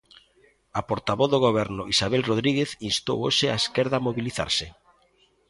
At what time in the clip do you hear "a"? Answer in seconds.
0.79-0.81, 3.49-3.59, 3.97-4.05